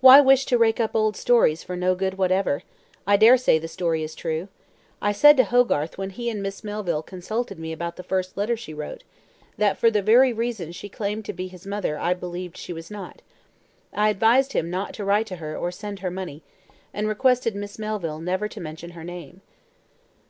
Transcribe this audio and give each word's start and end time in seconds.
Why 0.00 0.22
wish 0.22 0.46
to 0.46 0.56
rake 0.56 0.80
up 0.80 0.96
old 0.96 1.16
stories 1.18 1.62
for 1.62 1.76
no 1.76 1.94
good 1.94 2.14
end 2.14 2.18
whatever? 2.18 2.62
I 3.06 3.18
dare 3.18 3.36
say 3.36 3.58
the 3.58 3.68
story 3.68 4.02
is 4.02 4.14
true. 4.14 4.48
I 5.02 5.12
said 5.12 5.36
to 5.36 5.44
Hogarth 5.44 5.98
when 5.98 6.08
he 6.08 6.30
and 6.30 6.42
Miss 6.42 6.64
Melville 6.64 7.02
consulted 7.02 7.58
me 7.58 7.72
about 7.72 7.96
the 7.96 8.02
first 8.02 8.38
letter 8.38 8.56
she 8.56 8.72
wrote, 8.72 9.04
that 9.58 9.76
for 9.76 9.90
the 9.90 10.00
very 10.00 10.32
reason 10.32 10.72
she 10.72 10.88
claimed 10.88 11.26
to 11.26 11.34
be 11.34 11.48
his 11.48 11.66
mother 11.66 11.98
I 11.98 12.14
believed 12.14 12.56
she 12.56 12.72
was 12.72 12.90
not. 12.90 13.20
I 13.92 14.08
advised 14.08 14.54
him 14.54 14.70
not 14.70 14.94
to 14.94 15.04
write 15.04 15.26
to 15.26 15.36
her 15.36 15.54
or 15.54 15.70
send 15.70 15.98
her 15.98 16.10
money, 16.10 16.42
and 16.94 17.06
requested 17.06 17.54
Miss 17.54 17.78
Melville 17.78 18.20
never 18.20 18.48
to 18.48 18.60
mention 18.62 18.92
her 18.92 19.04
name." 19.04 19.42